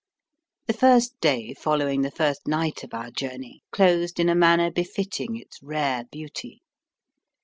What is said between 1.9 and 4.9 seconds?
the first night of our journey closed in a manner